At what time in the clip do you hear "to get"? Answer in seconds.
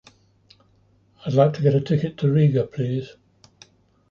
1.53-1.75